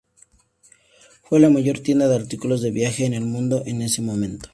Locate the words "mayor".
1.51-1.77